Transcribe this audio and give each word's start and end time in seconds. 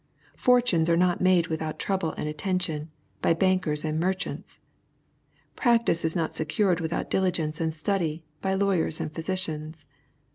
Fortunes 0.39 0.89
are 0.89 0.97
not 0.97 1.21
made 1.21 1.45
without 1.45 1.77
trouble 1.77 2.13
and 2.17 2.27
attention, 2.27 2.89
by 3.21 3.35
bankers 3.35 3.85
and 3.85 3.99
merchants. 3.99 4.59
Practice 5.55 6.03
is 6.03 6.15
not 6.15 6.33
secured 6.33 6.79
without 6.79 7.11
diligence 7.11 7.61
and 7.61 7.71
study, 7.71 8.25
by 8.41 8.55
lawyers 8.55 8.99
and 8.99 9.11
physicians. 9.13 9.85